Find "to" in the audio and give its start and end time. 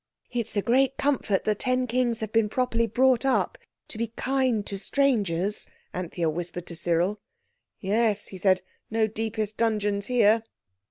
4.65-4.79, 6.65-6.75